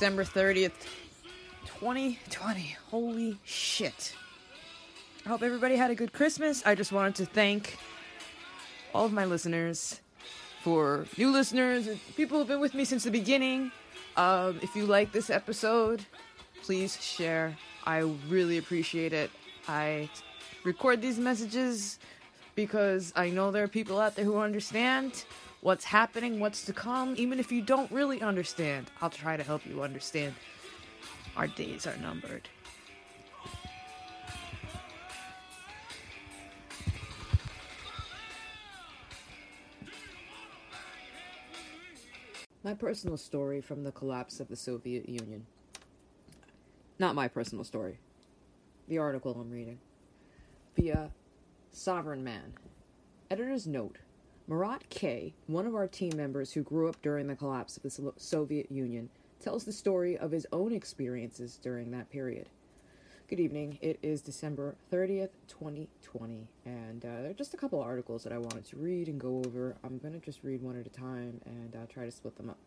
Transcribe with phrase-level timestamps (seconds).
[0.00, 0.86] December 30th,
[1.66, 2.76] 2020.
[2.90, 4.14] Holy shit.
[5.26, 6.62] I hope everybody had a good Christmas.
[6.64, 7.76] I just wanted to thank
[8.94, 10.00] all of my listeners
[10.62, 11.86] for new listeners,
[12.16, 13.72] people who've been with me since the beginning.
[14.16, 16.02] Um, if you like this episode,
[16.62, 17.54] please share.
[17.84, 17.98] I
[18.30, 19.30] really appreciate it.
[19.68, 20.08] I
[20.64, 21.98] record these messages
[22.54, 25.26] because I know there are people out there who understand
[25.60, 27.14] what's happening, what's to come.
[27.16, 30.34] Even if you don't really understand, I'll try to help you understand.
[31.36, 32.48] Our days are numbered.
[42.62, 45.46] My personal story from the collapse of the Soviet Union.
[46.98, 47.98] Not my personal story.
[48.88, 49.78] The article I'm reading.
[50.76, 51.10] Via
[51.72, 52.52] Sovereign Man.
[53.30, 53.96] Editor's note
[54.50, 58.12] Marat K., one of our team members who grew up during the collapse of the
[58.16, 62.48] Soviet Union, tells the story of his own experiences during that period.
[63.28, 63.78] Good evening.
[63.80, 68.38] It is December 30th, 2020, and uh, there are just a couple articles that I
[68.38, 69.76] wanted to read and go over.
[69.84, 72.50] I'm going to just read one at a time and uh, try to split them
[72.50, 72.58] up.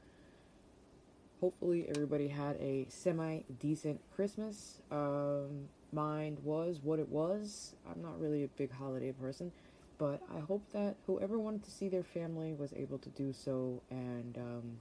[1.42, 4.80] Hopefully, everybody had a semi decent Christmas.
[4.89, 7.76] Um, mine was what it was.
[7.86, 9.52] I'm not really a big holiday person,
[9.97, 13.81] but I hope that whoever wanted to see their family was able to do so
[13.89, 14.77] and um,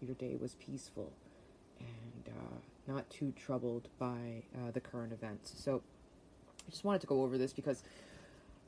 [0.00, 1.12] your day was peaceful
[1.80, 5.52] and uh, not too troubled by uh, the current events.
[5.56, 5.82] So
[6.66, 7.82] I just wanted to go over this because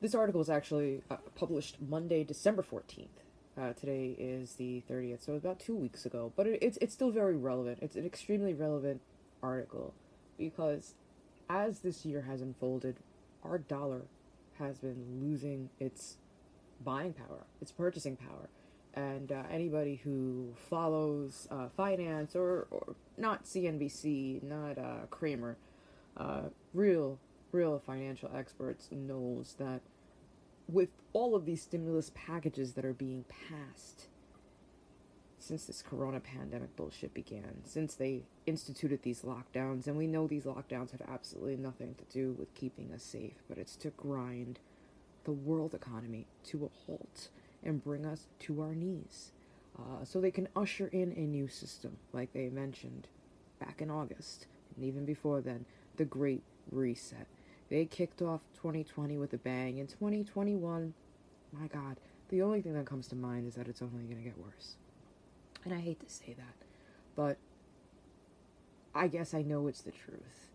[0.01, 3.07] this article was actually uh, published Monday, December 14th.
[3.59, 6.31] Uh, today is the 30th, so about two weeks ago.
[6.35, 7.79] But it, it's, it's still very relevant.
[7.81, 9.01] It's an extremely relevant
[9.43, 9.93] article
[10.37, 10.93] because
[11.49, 12.97] as this year has unfolded,
[13.43, 14.03] our dollar
[14.59, 16.17] has been losing its
[16.83, 18.49] buying power, its purchasing power.
[18.93, 25.57] And uh, anybody who follows uh, finance or, or not CNBC, not uh, Cramer,
[26.17, 26.41] uh,
[26.73, 27.19] real
[27.51, 29.81] real financial experts knows that
[30.67, 34.07] with all of these stimulus packages that are being passed
[35.39, 40.43] since this corona pandemic bullshit began, since they instituted these lockdowns, and we know these
[40.43, 44.59] lockdowns have absolutely nothing to do with keeping us safe, but it's to grind
[45.23, 47.29] the world economy to a halt
[47.63, 49.31] and bring us to our knees.
[49.77, 53.07] Uh, so they can usher in a new system, like they mentioned
[53.59, 54.45] back in August,
[54.75, 55.65] and even before then,
[55.97, 57.27] the Great Reset.
[57.69, 59.79] They kicked off 2020 with a bang.
[59.79, 60.93] and 2021,
[61.51, 61.97] my God,
[62.29, 64.75] the only thing that comes to mind is that it's only going to get worse.
[65.65, 66.65] And I hate to say that,
[67.15, 67.37] but
[68.95, 70.49] I guess I know it's the truth.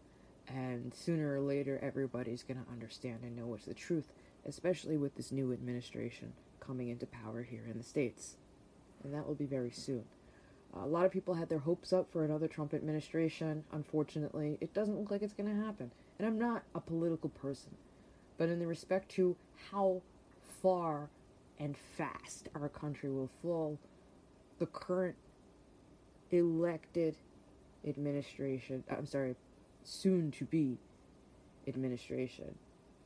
[0.49, 4.13] And sooner or later, everybody's going to understand and know it's the truth,
[4.47, 8.37] especially with this new administration coming into power here in the States.
[9.03, 10.05] And that will be very soon.
[10.77, 13.63] A lot of people had their hopes up for another Trump administration.
[13.73, 15.93] Unfortunately, it doesn't look like it's going to happen.
[16.19, 17.77] And I'm not a political person,
[18.39, 19.37] but in the respect to
[19.71, 20.03] how
[20.63, 21.09] far
[21.59, 23.79] and fast our country will fall,
[24.59, 25.17] the current
[26.31, 27.17] elected
[27.87, 29.37] administration, uh, I'm sorry,
[29.83, 30.79] soon to be
[31.67, 32.55] administration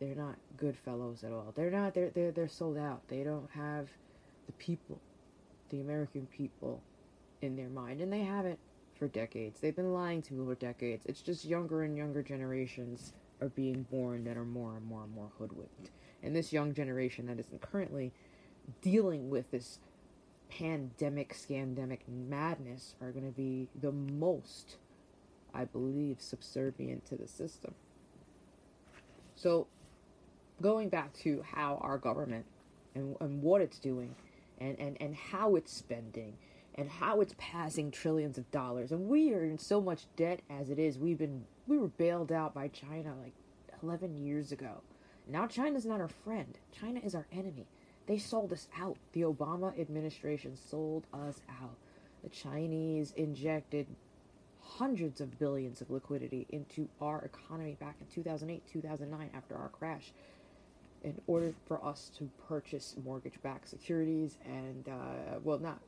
[0.00, 1.52] they're not good fellows at all.
[1.54, 1.94] They're not.
[1.94, 3.02] They're they're they're sold out.
[3.08, 3.88] They don't have
[4.46, 5.00] the people,
[5.70, 6.80] the American people,
[7.42, 8.58] in their mind, and they haven't
[8.94, 9.60] for decades.
[9.60, 11.04] They've been lying to me for decades.
[11.06, 15.14] It's just younger and younger generations are being born that are more and more and
[15.14, 15.90] more hoodwinked,
[16.22, 18.12] and this young generation that isn't currently
[18.82, 19.80] dealing with this
[20.50, 24.76] pandemic, scandemic madness are going to be the most,
[25.54, 27.74] I believe, subservient to the system.
[29.36, 29.66] So
[30.60, 32.44] going back to how our government
[32.94, 34.14] and, and what it's doing
[34.60, 36.34] and, and, and how it's spending
[36.74, 40.70] and how it's passing trillions of dollars and we are in so much debt as
[40.70, 40.98] it is.
[40.98, 43.34] We've been we were bailed out by china like
[43.82, 44.82] 11 years ago.
[45.28, 46.58] Now china's not our friend.
[46.72, 47.66] China is our enemy
[48.08, 51.76] they sold us out the obama administration sold us out
[52.24, 53.86] the chinese injected
[54.60, 60.12] hundreds of billions of liquidity into our economy back in 2008 2009 after our crash
[61.04, 65.78] in order for us to purchase mortgage backed securities and, uh, well, not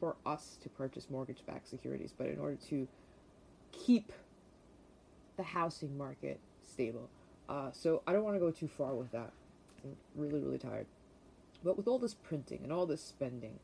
[0.00, 2.88] for us to purchase mortgage backed securities, but in order to
[3.72, 4.12] keep
[5.36, 7.08] the housing market stable.
[7.48, 9.32] Uh, so I don't want to go too far with that.
[9.84, 10.86] I'm really, really tired.
[11.64, 13.58] But with all this printing and all this spending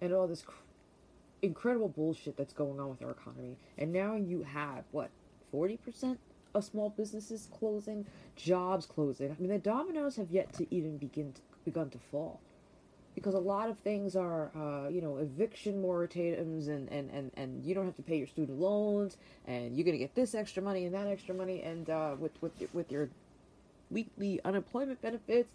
[0.00, 0.54] and all this cr-
[1.42, 5.10] incredible bullshit that's going on with our economy, and now you have what
[5.52, 6.18] 40%
[6.54, 8.06] of small businesses closing,
[8.36, 9.30] jobs closing.
[9.30, 12.40] I mean, the dominoes have yet to even begin to, begun to fall
[13.14, 17.64] because a lot of things are, uh, you know, eviction moratoriums and, and, and, and
[17.64, 19.16] you don't have to pay your student loans
[19.46, 22.32] and you're going to get this extra money and that extra money and uh, with,
[22.40, 23.08] with, with your
[23.90, 25.50] weekly unemployment benefits.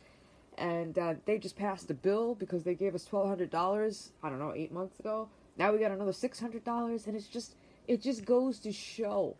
[0.57, 4.53] And uh, they just passed a bill because they gave us $1,200, I don't know,
[4.55, 5.27] eight months ago.
[5.57, 7.55] Now we got another $600 and it's just,
[7.87, 9.35] it just goes to show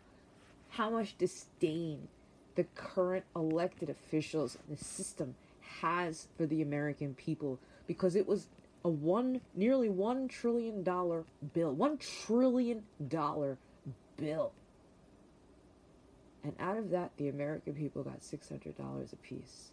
[0.70, 2.08] how much disdain
[2.54, 5.34] the current elected officials and the system
[5.80, 8.48] has for the American people because it was
[8.84, 11.24] a one nearly one trillion dollar
[11.54, 13.58] bill, one trillion dollar
[14.16, 14.52] bill.
[16.44, 19.72] And out of that, the American people got six hundred dollars apiece,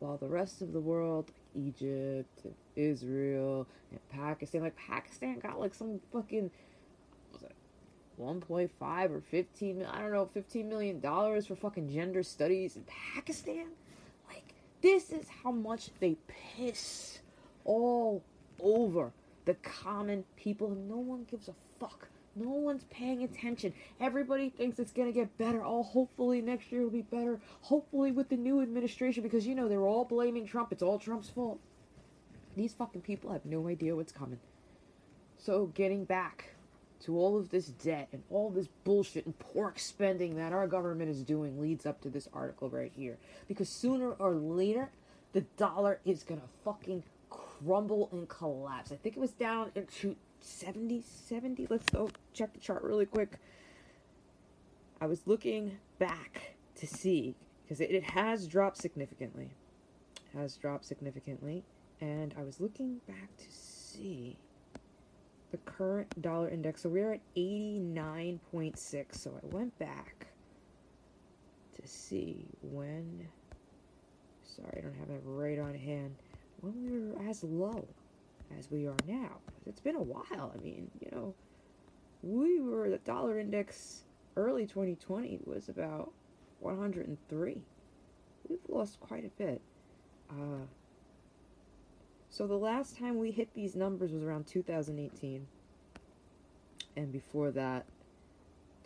[0.00, 5.60] while the rest of the world, like Egypt, and Israel, and Pakistan, like Pakistan got
[5.60, 6.50] like some fucking
[8.20, 13.64] 1.5 or 15 i don't know 15 million dollars for fucking gender studies in pakistan
[14.28, 14.52] like
[14.82, 17.20] this is how much they piss
[17.64, 18.22] all
[18.62, 19.12] over
[19.44, 20.68] the common people.
[20.72, 22.08] and No one gives a fuck.
[22.36, 23.74] No one's paying attention.
[24.00, 25.64] Everybody thinks it's gonna get better.
[25.64, 27.40] Oh, hopefully next year will be better.
[27.62, 30.72] Hopefully with the new administration, because you know they're all blaming Trump.
[30.72, 31.58] It's all Trump's fault.
[32.56, 34.38] These fucking people have no idea what's coming.
[35.38, 36.54] So getting back
[37.00, 41.10] to all of this debt and all this bullshit and pork spending that our government
[41.10, 43.18] is doing leads up to this article right here.
[43.48, 44.90] Because sooner or later,
[45.32, 48.92] the dollar is gonna fucking crumble and collapse.
[48.92, 51.66] I think it was down into 70, 70.
[51.70, 53.38] Let's go check the chart really quick.
[55.00, 59.50] I was looking back to see because it, it has dropped significantly.
[60.34, 61.64] It has dropped significantly.
[62.00, 64.36] And I was looking back to see
[65.50, 66.82] the current dollar index.
[66.82, 69.14] So we're at 89.6.
[69.14, 70.26] So I went back
[71.80, 73.28] to see when.
[74.44, 76.16] Sorry, I don't have it right on hand
[76.60, 77.86] when we were as low
[78.58, 79.38] as we are now.
[79.66, 80.52] It's been a while.
[80.54, 81.34] I mean, you know,
[82.22, 84.04] we were the dollar index
[84.36, 86.12] early 2020 was about
[86.60, 87.62] 103.
[88.48, 89.60] We've lost quite a bit.
[90.30, 90.64] Uh,
[92.28, 95.46] so the last time we hit these numbers was around 2018.
[96.96, 97.86] And before that,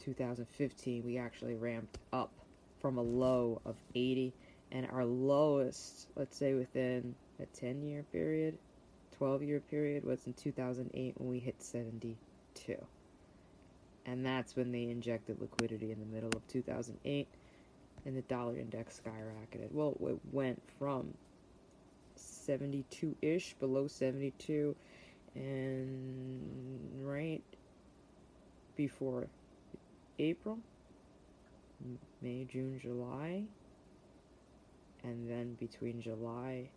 [0.05, 2.32] 2015, we actually ramped up
[2.81, 4.32] from a low of 80.
[4.72, 8.58] And our lowest, let's say within a 10 year period,
[9.19, 12.16] 12 year period was in 2008 when we hit 72.
[14.06, 17.26] And that's when they injected liquidity in the middle of 2008
[18.05, 19.72] and the dollar index skyrocketed.
[19.72, 21.14] Well, it went from
[22.16, 24.76] 72 ish, below 72,
[25.34, 27.43] and right
[28.76, 29.26] before
[30.19, 30.58] April,
[32.20, 33.44] May, June, July,
[35.02, 36.69] and then between July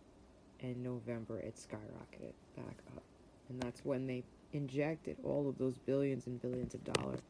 [0.60, 3.02] and November it skyrocketed back up.
[3.48, 7.20] And that's when they injected all of those billions and billions of dollars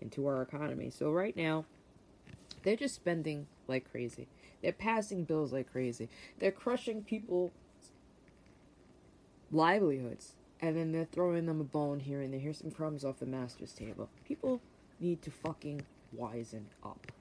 [0.00, 0.90] into our economy.
[0.90, 1.64] So right now,
[2.62, 4.28] they're just spending like crazy.
[4.62, 6.08] They're passing bills like crazy.
[6.38, 7.52] They're crushing people's
[9.50, 10.34] livelihoods.
[10.60, 12.40] And then they're throwing them a bone here and there.
[12.40, 14.08] Here's some crumbs off the master's table.
[14.26, 14.60] People
[14.98, 15.82] need to fucking
[16.16, 17.12] wisen up.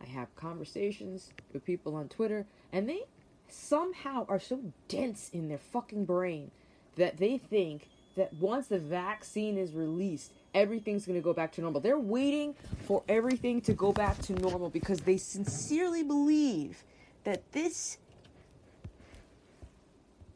[0.00, 3.04] I have conversations with people on Twitter, and they
[3.48, 6.50] somehow are so dense in their fucking brain
[6.96, 11.60] that they think that once the vaccine is released, everything's going to go back to
[11.60, 11.80] normal.
[11.80, 12.54] They're waiting
[12.86, 16.84] for everything to go back to normal because they sincerely believe
[17.24, 17.98] that this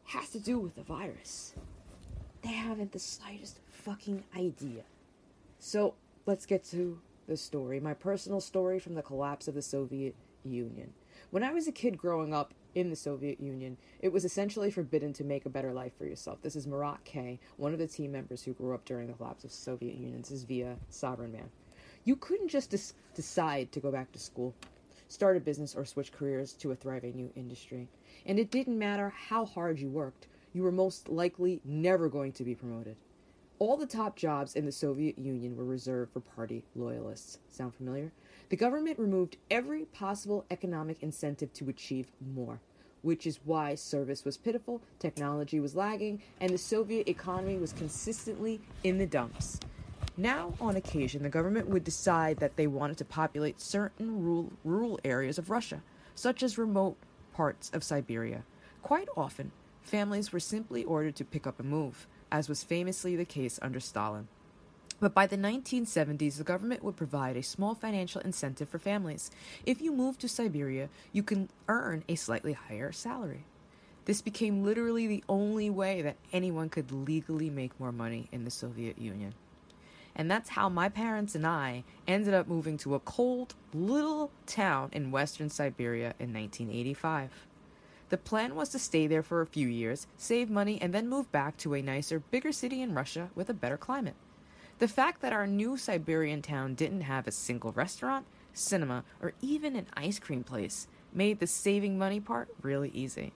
[0.06, 1.54] has to do with the virus.
[2.42, 4.82] They haven't the slightest fucking idea.
[5.60, 5.94] So
[6.26, 7.78] let's get to the story.
[7.78, 10.92] My personal story from the collapse of the Soviet Union.
[11.30, 15.12] When I was a kid growing up, in the Soviet Union, it was essentially forbidden
[15.14, 16.42] to make a better life for yourself.
[16.42, 19.44] This is Marat K, one of the team members who grew up during the collapse
[19.44, 20.20] of the Soviet Union.
[20.20, 21.48] This is via Sovereign Man.
[22.04, 24.54] You couldn't just des- decide to go back to school,
[25.08, 27.88] start a business, or switch careers to a thriving new industry.
[28.26, 32.44] And it didn't matter how hard you worked, you were most likely never going to
[32.44, 32.96] be promoted.
[33.58, 37.38] All the top jobs in the Soviet Union were reserved for party loyalists.
[37.48, 38.12] Sound familiar?
[38.48, 42.60] The government removed every possible economic incentive to achieve more,
[43.02, 48.60] which is why service was pitiful, technology was lagging, and the Soviet economy was consistently
[48.84, 49.60] in the dumps.
[50.16, 54.98] Now, on occasion, the government would decide that they wanted to populate certain rural, rural
[55.04, 55.82] areas of Russia,
[56.14, 56.96] such as remote
[57.34, 58.44] parts of Siberia.
[58.82, 59.52] Quite often,
[59.82, 63.78] families were simply ordered to pick up and move, as was famously the case under
[63.78, 64.26] Stalin.
[65.00, 69.30] But by the 1970s, the government would provide a small financial incentive for families.
[69.64, 73.44] If you move to Siberia, you can earn a slightly higher salary.
[74.06, 78.50] This became literally the only way that anyone could legally make more money in the
[78.50, 79.34] Soviet Union.
[80.16, 84.88] And that's how my parents and I ended up moving to a cold little town
[84.92, 87.30] in western Siberia in 1985.
[88.08, 91.30] The plan was to stay there for a few years, save money, and then move
[91.30, 94.16] back to a nicer, bigger city in Russia with a better climate.
[94.78, 99.74] The fact that our new Siberian town didn't have a single restaurant, cinema, or even
[99.74, 103.32] an ice cream place made the saving money part really easy.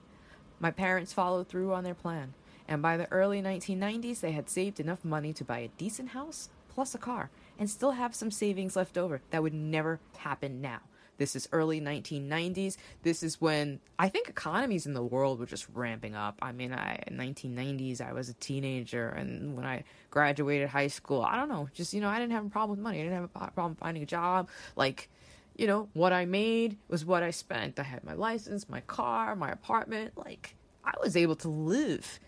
[0.61, 2.33] My parents followed through on their plan,
[2.65, 6.47] and by the early 1990s, they had saved enough money to buy a decent house
[6.69, 9.21] plus a car and still have some savings left over.
[9.31, 10.79] That would never happen now.
[11.17, 12.77] This is early 1990s.
[13.03, 16.39] This is when I think economies in the world were just ramping up.
[16.41, 21.21] I mean, I in 1990s I was a teenager, and when I graduated high school,
[21.21, 22.99] I don't know, just you know, I didn't have a problem with money.
[22.99, 24.49] I didn't have a problem finding a job.
[24.75, 25.09] Like,
[25.55, 27.79] you know, what I made was what I spent.
[27.79, 30.13] I had my license, my car, my apartment.
[30.17, 32.19] Like, I was able to live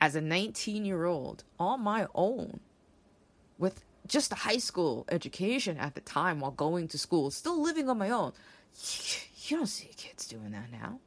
[0.00, 2.60] as a 19 year old on my own
[3.58, 7.88] with just a high school education at the time while going to school, still living
[7.88, 8.32] on my own.
[9.46, 11.00] You don't see kids doing that now.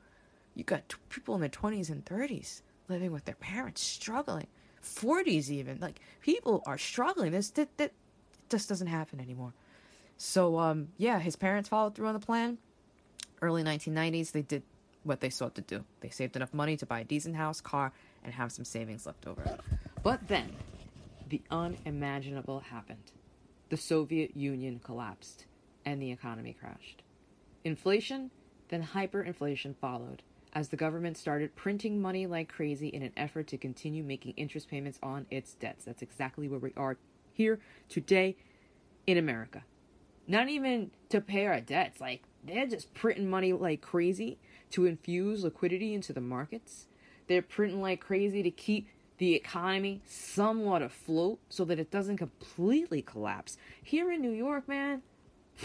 [0.56, 4.48] You got people in their 20s and 30s living with their parents, struggling.
[4.84, 5.80] 40s even.
[5.80, 7.32] Like people are struggling.
[7.32, 7.92] This that, that
[8.50, 9.54] just doesn't happen anymore.
[10.18, 12.58] So um yeah, his parents followed through on the plan.
[13.42, 14.64] Early 1990s, they did
[15.04, 15.84] what they sought to do.
[16.02, 17.92] They saved enough money to buy a decent house, car,
[18.24, 19.58] and have some savings left over.
[20.04, 20.52] But then
[21.30, 23.12] the unimaginable happened.
[23.70, 25.46] The Soviet Union collapsed
[25.86, 27.04] and the economy crashed.
[27.64, 28.32] Inflation,
[28.70, 33.58] then hyperinflation followed as the government started printing money like crazy in an effort to
[33.58, 35.86] continue making interest payments on its debts.
[35.86, 36.98] That's exactly where we are
[37.34, 38.38] here today
[39.06, 39.64] in America.
[40.28, 44.40] Not even to pay our debts, like they're just printing money like crazy
[44.72, 46.88] to infuse liquidity into the markets.
[47.28, 48.88] They're printing like crazy to keep
[49.18, 53.58] the economy somewhat afloat so that it doesn't completely collapse.
[53.82, 55.02] Here in New York, man,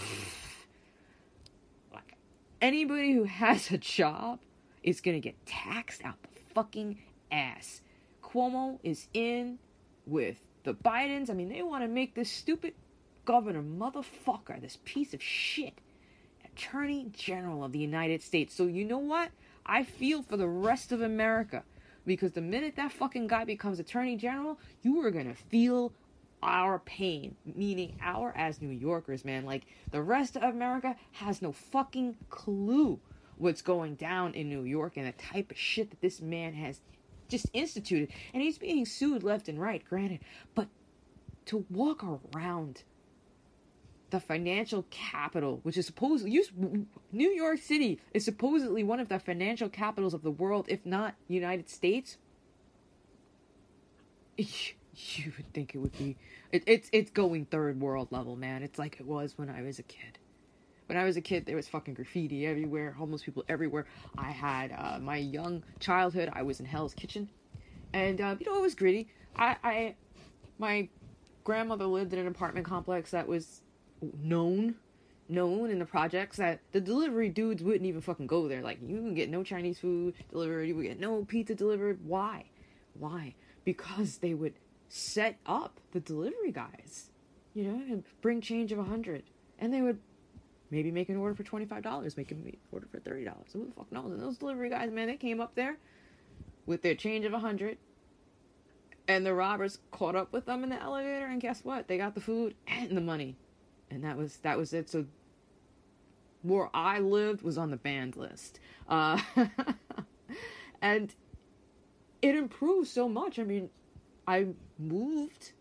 [1.93, 2.15] like
[2.61, 4.41] anybody who has a job
[4.83, 6.99] is going to get taxed out the fucking
[7.31, 7.83] ass.
[8.23, 9.59] Cuomo is in
[10.07, 11.31] with the Bidens.
[11.31, 12.75] I mean, they want to make this stupid
[13.25, 15.75] governor motherfucker, this piece of shit,
[16.45, 18.55] Attorney General of the United States.
[18.55, 19.31] So, you know what?
[19.65, 21.63] I feel for the rest of America
[22.07, 25.93] because the minute that fucking guy becomes attorney general, you are gonna feel
[26.43, 29.45] our pain, meaning our as New Yorkers, man.
[29.45, 32.99] Like the rest of America has no fucking clue
[33.37, 36.81] what's going down in New York and the type of shit that this man has
[37.29, 38.11] just instituted.
[38.35, 40.21] And he's being sued left and right, granted.
[40.55, 40.69] But
[41.47, 42.05] to walk
[42.35, 42.83] around
[44.13, 46.41] the financial capital, which is supposedly
[47.11, 51.17] New York City is supposedly one of the financial capitals of the world, if not
[51.27, 52.19] United States.
[54.95, 56.19] You would think it would be.
[56.53, 58.63] It, it's it's going third world level, man.
[58.63, 60.19] It's like it was when I was a kid.
[60.85, 63.87] When I was a kid, there was fucking graffiti everywhere, homeless people everywhere.
[64.19, 66.31] I had uh, my young childhood.
[66.35, 67.31] I was in Hell's Kitchen,
[67.95, 69.09] and uh, you know it was gritty.
[69.35, 69.95] I, I
[70.59, 70.91] my
[71.43, 73.63] grandmother lived in an apartment complex that was
[74.23, 74.77] known
[75.29, 78.63] known in the projects that the delivery dudes wouldn't even fucking go there.
[78.63, 82.01] Like you can get no Chinese food delivered, you would get no pizza delivered.
[82.05, 82.45] Why?
[82.99, 83.35] Why?
[83.65, 84.55] Because they would
[84.89, 87.11] set up the delivery guys,
[87.55, 89.23] you know, and bring change of a hundred,
[89.59, 89.99] and they would
[90.71, 93.47] maybe make an order for twenty five dollars, make an order for thirty dollars.
[93.53, 94.13] Who the fuck knows?
[94.13, 95.79] And those delivery guys, man, they came up there
[96.67, 97.79] with their change of a hundred,
[99.09, 101.89] and the robbers caught up with them in the elevator, and guess what?
[101.89, 103.37] They got the food and the money
[103.93, 104.89] and that was that was it.
[104.89, 105.05] So
[106.43, 108.59] where I lived was on the banned list,
[108.89, 109.21] uh,
[110.83, 111.15] and
[112.21, 113.39] it improved so much.
[113.39, 113.71] I mean,
[114.27, 115.53] I moved,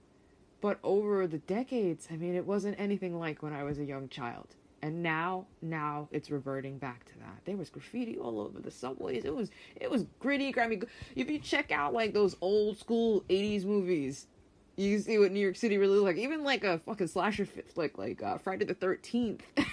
[0.61, 4.09] but over the decades, I mean, it wasn't anything like when I was a young
[4.09, 4.55] child.
[4.83, 7.41] And now, now it's reverting back to that.
[7.45, 9.25] There was graffiti all over the subways.
[9.25, 10.51] It was, it was gritty.
[10.51, 10.81] grimy.
[11.15, 14.25] if you check out like those old school '80s movies,
[14.75, 16.23] you see what New York City really looks like.
[16.23, 19.43] Even like a fucking slasher flick, like uh, Friday the Thirteenth.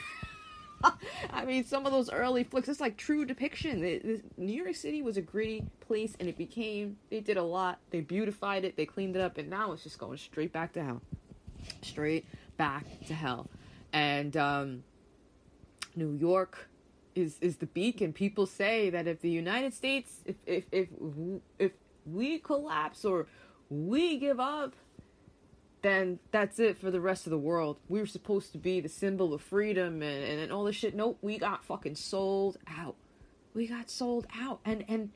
[1.33, 3.83] I mean, some of those early flicks, it's like true depiction.
[3.85, 6.97] It, New York City was a gritty place, and it became.
[7.11, 7.78] They did a lot.
[7.90, 8.76] They beautified it.
[8.76, 11.02] They cleaned it up, and now it's just going straight back to hell.
[11.83, 12.26] Straight
[12.57, 13.49] back to hell,
[13.93, 14.85] and um,
[15.97, 16.69] New York
[17.14, 18.12] is is the beacon.
[18.12, 20.88] People say that if the United States, if if if
[21.59, 21.73] if
[22.07, 23.26] we collapse or
[23.69, 24.75] we give up,
[25.82, 27.78] then that's it for the rest of the world.
[27.88, 30.94] We were supposed to be the symbol of freedom and, and, and all this shit.
[30.94, 32.97] Nope, we got fucking sold out.
[33.54, 34.61] We got sold out.
[34.64, 35.11] And and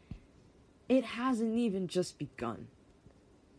[0.88, 2.68] it hasn't even just begun.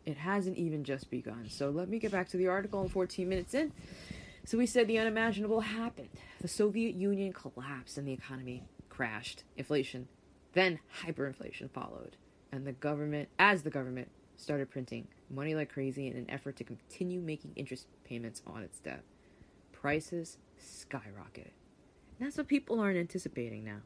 [0.06, 1.48] It hasn't even just begun.
[1.50, 3.72] So let me get back to the article in 14 minutes in.
[4.46, 6.10] So we said the unimaginable happened.
[6.42, 9.44] The Soviet Union collapsed and the economy crashed.
[9.56, 10.08] Inflation,
[10.54, 12.18] then hyperinflation followed.
[12.52, 14.10] And the government, as the government,
[14.44, 18.80] started printing money like crazy in an effort to continue making interest payments on its
[18.80, 19.04] debt.
[19.72, 21.52] Prices skyrocketed.
[22.20, 23.82] And that's what people aren't anticipating now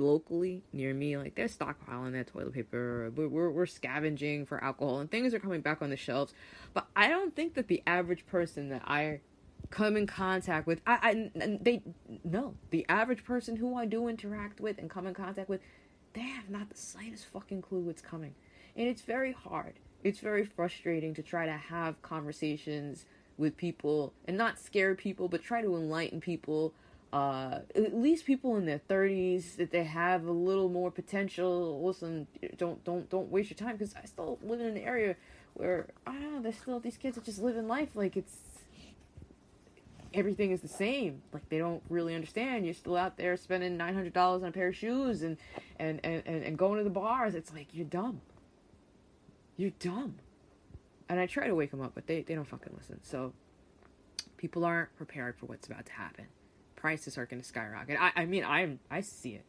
[0.00, 3.12] locally near me, like they're stockpiling their toilet paper.
[3.14, 6.32] We're, we're, we're scavenging for alcohol, and things are coming back on the shelves.
[6.72, 9.20] But I don't think that the average person that I
[9.68, 11.82] come in contact with, I, I they
[12.24, 15.60] no, the average person who I do interact with and come in contact with,
[16.14, 18.34] they have not the slightest fucking clue what's coming,
[18.76, 19.74] and it's very hard.
[20.02, 23.04] It's very frustrating to try to have conversations
[23.36, 26.72] with people and not scare people, but try to enlighten people
[27.12, 31.84] uh, at least people in their 30s that they have a little more potential.
[31.84, 35.16] Listen don't don't don't waste your time because i still live in an area
[35.54, 38.36] where i don't know there's still these kids that just living life like it's
[40.14, 41.22] everything is the same.
[41.32, 42.64] Like they don't really understand.
[42.64, 45.36] You're still out there spending $900 on a pair of shoes and
[45.78, 47.34] and and, and going to the bars.
[47.34, 48.20] It's like you're dumb
[49.56, 50.16] you're dumb
[51.08, 53.32] and i try to wake them up but they, they don't fucking listen so
[54.36, 56.26] people aren't prepared for what's about to happen
[56.80, 57.98] prices are going to skyrocket.
[58.00, 59.44] I, I mean, I'm, I see it.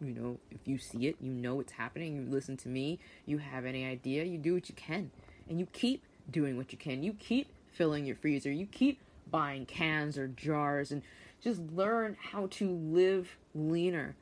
[0.00, 2.16] You know, if you see it, you know it's happening.
[2.16, 2.98] You listen to me.
[3.24, 4.24] You have any idea?
[4.24, 5.10] You do what you can,
[5.48, 7.02] and you keep doing what you can.
[7.02, 8.52] You keep filling your freezer.
[8.52, 9.00] You keep
[9.30, 11.02] buying cans or jars, and
[11.40, 14.16] just learn how to live leaner.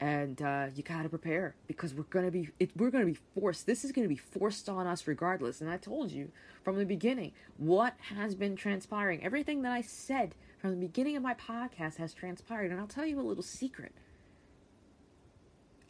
[0.00, 3.66] And uh, you gotta prepare because we're gonna be it, we're gonna be forced.
[3.66, 5.60] This is gonna be forced on us regardless.
[5.60, 6.30] And I told you
[6.62, 9.24] from the beginning what has been transpiring.
[9.24, 12.70] Everything that I said from the beginning of my podcast has transpired.
[12.70, 13.92] And I'll tell you a little secret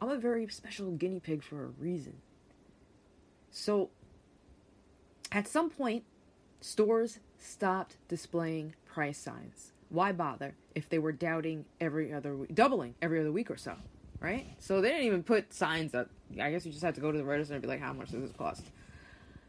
[0.04, 2.16] I'm a very special guinea pig for a reason.
[3.50, 3.88] So,
[5.32, 6.04] at some point,
[6.60, 9.72] stores stopped displaying price signs.
[9.88, 13.76] Why bother if they were doubting every other week, doubling every other week or so,
[14.24, 14.46] right?
[14.58, 16.08] So they didn't even put signs up.
[16.40, 18.10] I guess you just had to go to the register and be like, how much
[18.10, 18.64] does this cost?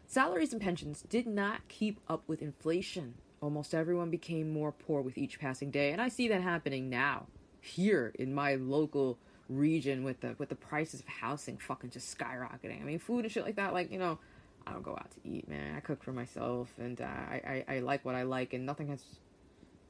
[0.05, 3.15] Salaries and pensions did not keep up with inflation.
[3.41, 7.27] Almost everyone became more poor with each passing day, and I see that happening now
[7.61, 9.17] here in my local
[9.49, 12.81] region with the with the prices of housing fucking just skyrocketing.
[12.81, 13.73] I mean, food and shit like that.
[13.73, 14.19] Like you know,
[14.65, 15.75] I don't go out to eat, man.
[15.75, 18.87] I cook for myself, and uh, I, I I like what I like, and nothing
[18.87, 19.03] has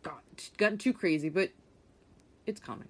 [0.01, 0.21] got
[0.57, 1.51] gotten too crazy, but
[2.45, 2.87] it's coming.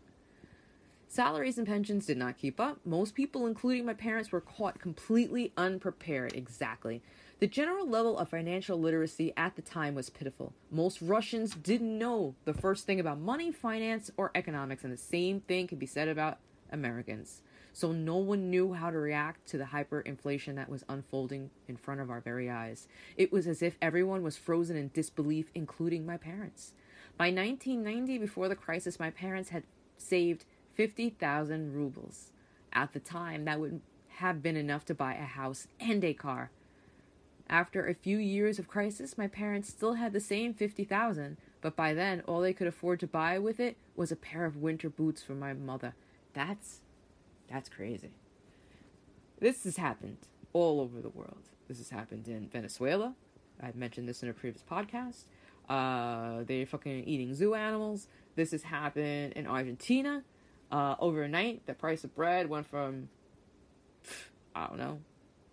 [1.15, 2.78] Salaries and pensions did not keep up.
[2.84, 6.34] Most people, including my parents, were caught completely unprepared.
[6.36, 7.01] Exactly.
[7.39, 10.51] The general level of financial literacy at the time was pitiful.
[10.69, 15.39] Most Russians didn't know the first thing about money, finance, or economics, and the same
[15.39, 17.41] thing could be said about Americans.
[17.71, 22.01] So no one knew how to react to the hyperinflation that was unfolding in front
[22.01, 22.89] of our very eyes.
[23.15, 26.73] It was as if everyone was frozen in disbelief, including my parents.
[27.17, 29.63] By 1990, before the crisis, my parents had
[29.97, 30.43] saved
[30.75, 32.31] 50,000 rubles.
[32.73, 33.81] At the time, that would
[34.17, 36.51] have been enough to buy a house and a car.
[37.49, 41.93] After a few years of crisis, my parents still had the same 50,000, but by
[41.93, 45.21] then all they could afford to buy with it was a pair of winter boots
[45.21, 45.93] for my mother.
[46.33, 46.81] That's
[47.49, 48.09] that's crazy.
[49.39, 50.17] This has happened
[50.53, 51.49] all over the world.
[51.67, 53.13] This has happened in Venezuela.
[53.61, 55.25] I've mentioned this in a previous podcast.
[55.69, 58.07] Uh, they're fucking eating zoo animals.
[58.35, 60.23] This has happened in Argentina.
[60.75, 63.07] Uh, overnight, the price of bread went from
[64.53, 64.99] I don't know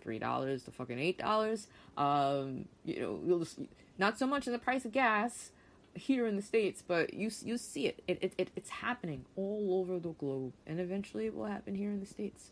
[0.01, 1.69] three dollars to fucking eight dollars.
[1.97, 3.61] Um, you know, you'll just,
[3.99, 5.53] not so much in the price of gas
[5.95, 8.03] here in the states, but you you see it.
[8.09, 11.93] It, it, it it's happening all over the globe, and eventually it will happen here
[11.93, 12.51] in the states.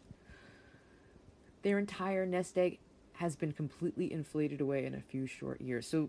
[1.62, 2.78] Their entire nest egg
[3.14, 5.88] has been completely inflated away in a few short years.
[5.88, 6.09] So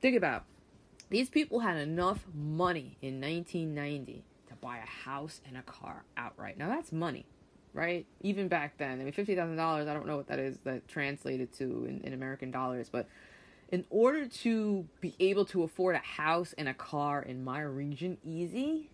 [0.00, 0.44] think about
[1.08, 4.33] these people had enough money in 1990 to
[4.64, 6.58] buy a house and a car outright.
[6.58, 7.26] Now that's money
[7.74, 8.06] right?
[8.22, 9.88] Even back then, I mean, fifty thousand dollars.
[9.88, 13.08] I don't know what that is that translated to in, in American dollars, but
[13.70, 18.16] in order to be able to afford a house and a car in my region,
[18.24, 18.90] easy,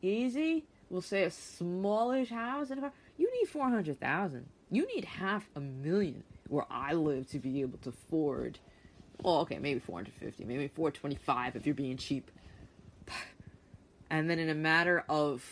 [0.00, 4.46] easy, we'll say a smallish house and a car, you need four hundred thousand.
[4.70, 8.58] You need half a million where I live to be able to afford.
[9.22, 12.30] Well, okay, maybe four hundred fifty, maybe four twenty five if you're being cheap.
[14.12, 15.42] And then in a matter of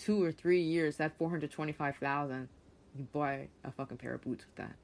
[0.00, 2.48] two or three years, that four hundred twenty-five thousand,
[2.96, 4.74] you buy a fucking pair of boots with that.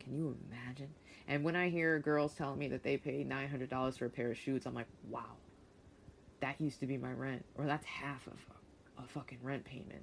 [0.00, 0.88] Can you imagine?
[1.28, 4.10] And when I hear girls telling me that they paid nine hundred dollars for a
[4.10, 5.36] pair of shoes, I'm like, wow,
[6.40, 8.32] that used to be my rent, or that's half of
[8.98, 10.02] a, a fucking rent payment.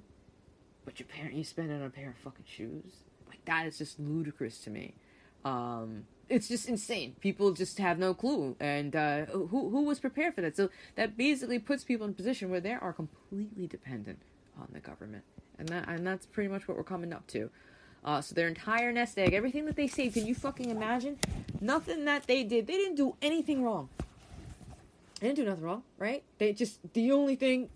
[0.86, 3.02] but your parent you spend it on a pair of fucking shoes.
[3.28, 4.94] Like that is just ludicrous to me.
[5.44, 7.14] Um, it's just insane.
[7.20, 10.56] People just have no clue, and uh, who who was prepared for that?
[10.56, 14.18] So that basically puts people in a position where they are completely dependent
[14.58, 15.24] on the government,
[15.58, 17.50] and that and that's pretty much what we're coming up to.
[18.04, 21.18] Uh, so their entire nest egg, everything that they say, can you fucking imagine?
[21.60, 23.88] Nothing that they did, they didn't do anything wrong.
[25.20, 26.22] They didn't do nothing wrong, right?
[26.38, 27.68] They just the only thing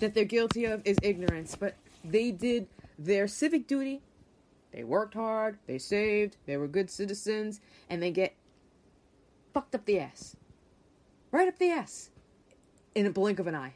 [0.00, 2.66] that they're guilty of is ignorance, but they did
[2.98, 4.00] their civic duty
[4.76, 8.36] they worked hard, they saved, they were good citizens, and they get
[9.54, 10.36] fucked up the ass.
[11.32, 12.10] Right up the ass.
[12.94, 13.72] In a blink of an eye.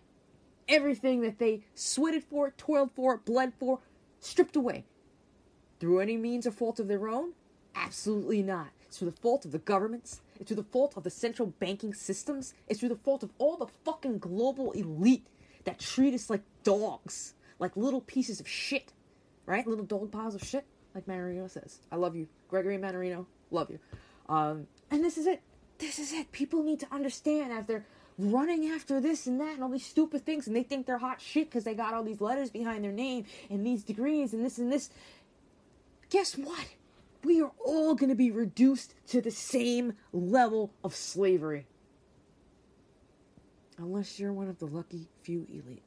[0.69, 3.79] Everything that they sweated for, toiled for, bled for,
[4.21, 4.85] stripped away.
[5.81, 7.33] Through any means or fault of their own?
[7.75, 8.69] Absolutely not.
[8.83, 10.21] It's through the fault of the governments.
[10.39, 12.53] It's through the fault of the central banking systems.
[12.69, 15.29] It's through the fault of all the fucking global elite
[15.65, 18.93] that treat us like dogs, like little pieces of shit,
[19.47, 19.67] right?
[19.67, 21.81] Little dog piles of shit like Mannarino says.
[21.91, 23.27] I love you, Gregory Mannarino.
[23.51, 23.79] Love you.
[24.29, 25.43] Um, and this is it.
[25.79, 26.31] This is it.
[26.33, 27.87] People need to understand as they're
[28.19, 31.21] running after this and that and all these stupid things, and they think they're hot
[31.21, 34.59] shit because they got all these letters behind their name and these degrees and this
[34.59, 34.91] and this.
[36.11, 36.67] Guess what?
[37.23, 41.67] We are all going to be reduced to the same level of slavery.
[43.79, 45.83] Unless you're one of the lucky few elite.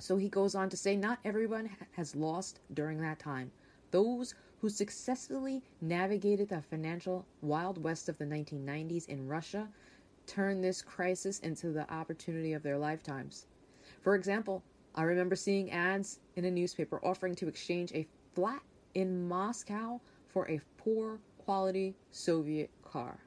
[0.00, 3.52] So he goes on to say, Not everyone has lost during that time.
[3.90, 9.68] Those who successfully navigated the financial wild west of the 1990s in Russia
[10.26, 13.46] turned this crisis into the opportunity of their lifetimes.
[14.00, 14.62] For example,
[14.94, 18.62] I remember seeing ads in a newspaper offering to exchange a flat
[18.94, 23.18] in Moscow for a poor quality Soviet car.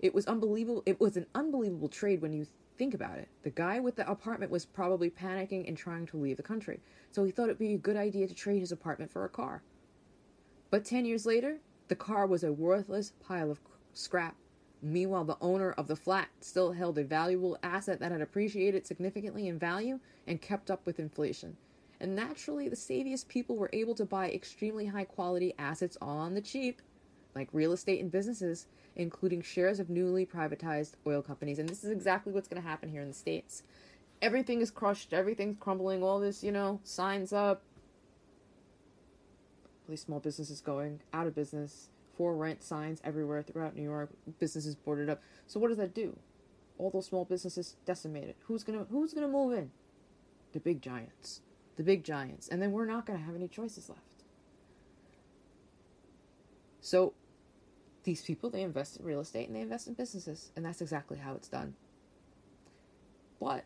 [0.00, 0.82] It was unbelievable.
[0.86, 2.46] It was an unbelievable trade when you
[2.78, 3.28] Think about it.
[3.42, 7.24] The guy with the apartment was probably panicking and trying to leave the country, so
[7.24, 9.62] he thought it'd be a good idea to trade his apartment for a car.
[10.70, 13.60] But 10 years later, the car was a worthless pile of
[13.94, 14.36] scrap.
[14.80, 19.48] Meanwhile, the owner of the flat still held a valuable asset that had appreciated significantly
[19.48, 21.56] in value and kept up with inflation.
[22.00, 26.40] And naturally, the savviest people were able to buy extremely high quality assets on the
[26.40, 26.80] cheap,
[27.38, 31.58] like real estate and businesses, including shares of newly privatized oil companies.
[31.58, 33.62] And this is exactly what's going to happen here in the States.
[34.20, 37.62] Everything is crushed, everything's crumbling, all this, you know, signs up.
[39.88, 44.74] These small businesses going out of business, for rent signs everywhere throughout New York, businesses
[44.74, 45.22] boarded up.
[45.46, 46.18] So what does that do?
[46.76, 48.34] All those small businesses decimated.
[48.46, 49.70] Who's gonna who's gonna move in?
[50.52, 51.42] The big giants.
[51.76, 52.48] The big giants.
[52.48, 54.02] And then we're not gonna have any choices left.
[56.80, 57.14] So
[58.04, 61.18] these people they invest in real estate and they invest in businesses and that's exactly
[61.18, 61.74] how it's done.
[63.40, 63.64] But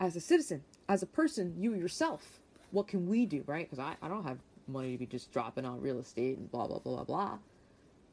[0.00, 3.68] as a citizen as a person you yourself what can we do right?
[3.68, 6.66] Because I, I don't have money to be just dropping on real estate and blah
[6.66, 7.38] blah blah blah blah.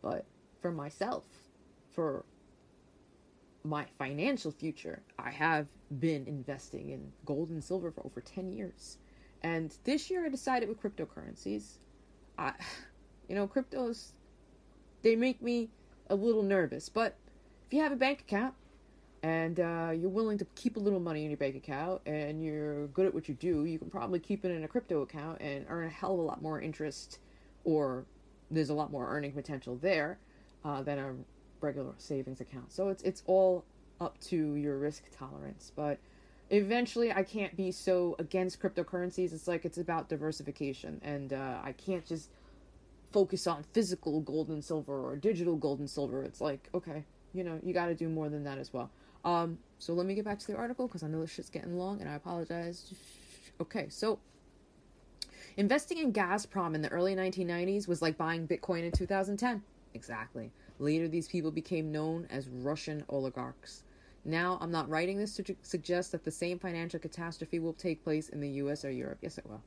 [0.01, 0.25] But
[0.61, 1.25] for myself
[1.91, 2.25] for
[3.63, 5.67] my financial future i have
[5.99, 8.97] been investing in gold and silver for over 10 years.
[9.43, 11.77] And this year i decided with cryptocurrencies.
[12.37, 12.53] I
[13.27, 14.11] you know cryptos
[15.01, 15.69] they make me
[16.09, 16.89] a little nervous.
[16.89, 17.15] But
[17.67, 18.53] if you have a bank account
[19.23, 22.87] and uh, you're willing to keep a little money in your bank account and you're
[22.87, 25.65] good at what you do, you can probably keep it in a crypto account and
[25.69, 27.19] earn a hell of a lot more interest,
[27.63, 28.05] or
[28.49, 30.17] there's a lot more earning potential there
[30.65, 31.13] uh, than a
[31.61, 32.71] regular savings account.
[32.73, 33.63] So it's it's all
[33.99, 35.99] up to your risk tolerance, but
[36.49, 39.31] eventually I can't be so against cryptocurrencies.
[39.33, 42.29] It's like it's about diversification, and uh, I can't just
[43.11, 46.23] focus on physical gold and silver or digital gold and silver.
[46.23, 48.89] It's like, okay, you know, you got to do more than that as well.
[49.23, 51.77] Um, so let me get back to the article because I know this shit's getting
[51.77, 52.93] long and I apologize.
[53.59, 54.19] Okay, so
[55.57, 59.61] investing in Gazprom in the early 1990s was like buying Bitcoin in 2010.
[59.93, 60.51] Exactly.
[60.79, 63.83] Later, these people became known as Russian oligarchs.
[64.23, 68.29] Now, I'm not writing this to suggest that the same financial catastrophe will take place
[68.29, 69.19] in the US or Europe.
[69.21, 69.61] Yes, it will.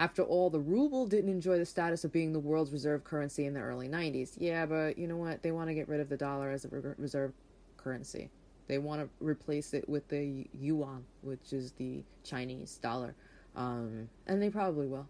[0.00, 3.52] After all, the ruble didn't enjoy the status of being the world's reserve currency in
[3.52, 4.32] the early 90s.
[4.38, 5.42] Yeah, but you know what?
[5.42, 7.34] They want to get rid of the dollar as a reserve
[7.76, 8.30] currency.
[8.66, 13.14] They want to replace it with the yuan, which is the Chinese dollar.
[13.54, 15.06] Um, and they probably will.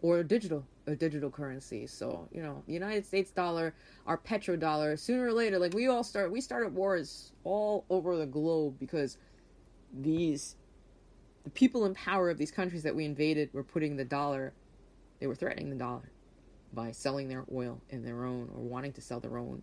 [0.00, 1.86] Or digital, a digital currency.
[1.86, 3.74] So, you know, United States dollar,
[4.06, 8.26] our petrodollar, sooner or later, like we all start, we started wars all over the
[8.26, 9.18] globe because
[9.92, 10.56] these
[11.44, 14.52] the people in power of these countries that we invaded were putting the dollar,
[15.20, 16.10] they were threatening the dollar
[16.72, 19.62] by selling their oil in their own or wanting to sell their own,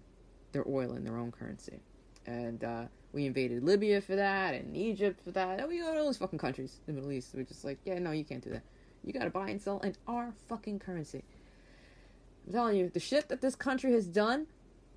[0.53, 1.79] their oil in their own currency.
[2.25, 5.59] and uh, we invaded Libya for that, and Egypt for that.
[5.59, 7.31] And we go to all those fucking countries in the Middle East.
[7.33, 8.63] We're just like, yeah, no, you can't do that.
[9.03, 11.23] You gotta buy and sell in our fucking currency.
[12.47, 14.47] I'm telling you, the shit that this country has done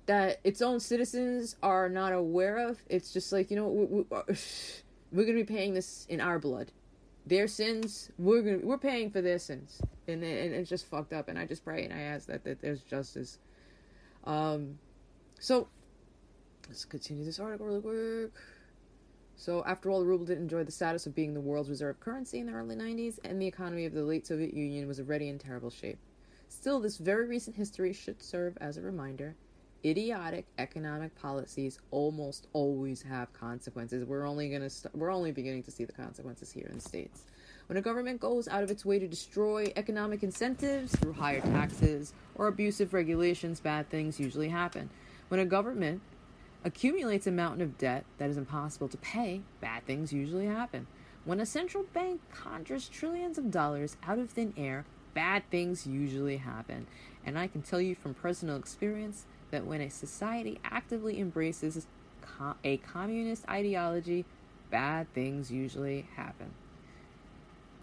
[0.05, 4.35] that its own citizens are not aware of, it's just like, you know, we, we,
[5.15, 6.71] we're gonna be paying this in our blood.
[7.25, 11.27] Their sins, we're gonna we're paying for their sins, and, and it's just fucked up.
[11.29, 13.39] And I just pray and I ask that, that there's justice.
[14.25, 14.77] Um,
[15.39, 15.67] so
[16.67, 18.33] let's continue this article really quick.
[19.37, 22.39] So, after all, the ruble didn't enjoy the status of being the world's reserve currency
[22.39, 25.37] in the early 90s, and the economy of the late Soviet Union was already in
[25.37, 25.97] terrible shape.
[26.47, 29.35] Still, this very recent history should serve as a reminder.
[29.85, 34.03] Idiotic economic policies almost always have consequences.
[34.03, 37.25] We're only gonna st- we're only beginning to see the consequences here in the states.
[37.67, 42.13] When a government goes out of its way to destroy economic incentives through higher taxes
[42.33, 44.89] or abusive regulations, bad things usually happen.
[45.27, 46.01] When a government
[46.63, 50.87] accumulates a mountain of debt that is impossible to pay, bad things usually happen.
[51.25, 56.37] When a central bank conjures trillions of dollars out of thin air, bad things usually
[56.37, 56.87] happen.
[57.23, 61.87] And I can tell you from personal experience that when a society actively embraces
[62.65, 64.25] a communist ideology,
[64.69, 66.51] bad things usually happen.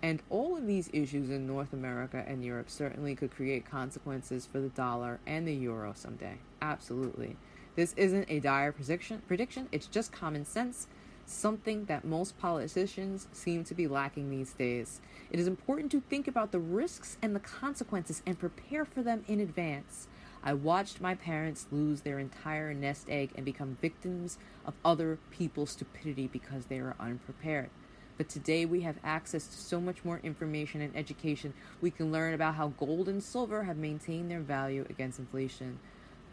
[0.02, 4.61] And all of these issues in North America and Europe certainly could create consequences for
[4.61, 6.37] the dollar and the euro someday.
[6.61, 7.37] Absolutely.
[7.74, 10.88] This isn't a dire prediction, prediction, it's just common sense,
[11.24, 15.00] something that most politicians seem to be lacking these days.
[15.30, 19.24] It is important to think about the risks and the consequences and prepare for them
[19.26, 20.08] in advance.
[20.44, 25.70] I watched my parents lose their entire nest egg and become victims of other people's
[25.70, 27.70] stupidity because they were unprepared.
[28.18, 31.55] But today we have access to so much more information and education.
[31.81, 35.78] We can learn about how gold and silver have maintained their value against inflation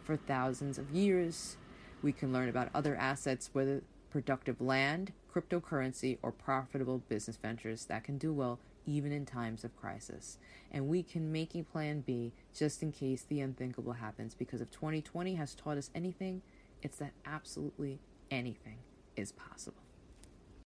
[0.03, 1.57] for thousands of years.
[2.01, 8.03] We can learn about other assets, whether productive land, cryptocurrency, or profitable business ventures that
[8.03, 10.37] can do well even in times of crisis.
[10.71, 14.71] And we can make a plan B just in case the unthinkable happens because if
[14.71, 16.41] 2020 has taught us anything,
[16.81, 17.99] it's that absolutely
[18.31, 18.77] anything
[19.15, 19.83] is possible.